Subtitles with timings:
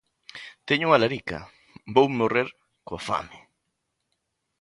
[0.67, 1.39] Teño unha larica!
[1.95, 2.47] Vou morrer
[2.87, 3.37] coa fame!